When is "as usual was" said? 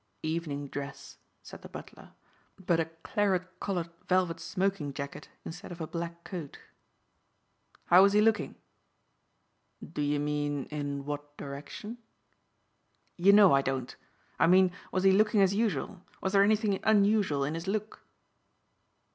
15.43-16.33